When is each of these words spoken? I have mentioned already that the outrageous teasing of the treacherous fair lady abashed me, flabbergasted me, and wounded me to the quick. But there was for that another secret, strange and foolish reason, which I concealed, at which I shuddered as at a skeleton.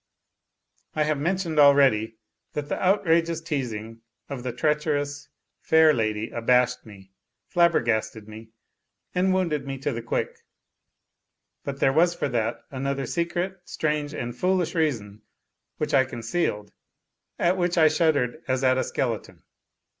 I 0.95 1.03
have 1.03 1.19
mentioned 1.19 1.59
already 1.59 2.17
that 2.53 2.69
the 2.69 2.83
outrageous 2.83 3.39
teasing 3.39 4.01
of 4.29 4.41
the 4.41 4.51
treacherous 4.51 5.29
fair 5.61 5.93
lady 5.93 6.31
abashed 6.31 6.87
me, 6.87 7.11
flabbergasted 7.49 8.27
me, 8.27 8.49
and 9.13 9.31
wounded 9.31 9.67
me 9.67 9.77
to 9.77 9.91
the 9.91 10.01
quick. 10.01 10.39
But 11.63 11.81
there 11.81 11.93
was 11.93 12.15
for 12.15 12.29
that 12.29 12.63
another 12.71 13.05
secret, 13.05 13.59
strange 13.65 14.15
and 14.15 14.35
foolish 14.35 14.73
reason, 14.73 15.21
which 15.77 15.93
I 15.93 16.05
concealed, 16.05 16.71
at 17.37 17.55
which 17.55 17.77
I 17.77 17.87
shuddered 17.87 18.43
as 18.47 18.63
at 18.63 18.79
a 18.79 18.83
skeleton. 18.83 19.43